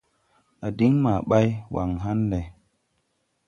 A 0.65 0.67
diŋ 0.77 0.93
maa 1.03 1.19
ɓay, 1.29 1.47
waŋ 1.73 1.89
ha̧n 2.03 2.19
lɛ 2.31 2.39
wɛ. 2.47 2.51